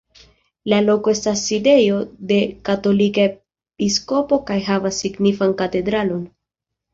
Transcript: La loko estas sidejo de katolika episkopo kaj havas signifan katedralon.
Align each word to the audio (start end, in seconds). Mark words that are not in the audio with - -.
La 0.71 0.77
loko 0.85 1.11
estas 1.17 1.43
sidejo 1.49 1.99
de 2.31 2.37
katolika 2.69 3.27
episkopo 3.27 4.41
kaj 4.49 4.59
havas 4.71 5.05
signifan 5.05 5.55
katedralon. 5.63 6.27